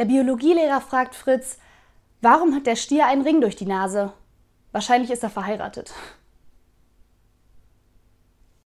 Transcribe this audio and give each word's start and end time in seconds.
Der 0.00 0.06
Biologielehrer 0.06 0.80
fragt 0.80 1.14
Fritz, 1.14 1.58
warum 2.22 2.54
hat 2.54 2.66
der 2.66 2.76
Stier 2.76 3.04
einen 3.04 3.20
Ring 3.20 3.42
durch 3.42 3.54
die 3.54 3.66
Nase? 3.66 4.14
Wahrscheinlich 4.72 5.10
ist 5.10 5.22
er 5.22 5.28
verheiratet. 5.28 5.92